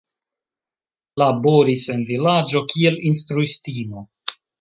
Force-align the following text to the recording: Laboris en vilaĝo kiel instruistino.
Laboris 1.21 1.85
en 1.95 2.01
vilaĝo 2.11 2.61
kiel 2.71 2.97
instruistino. 3.11 4.03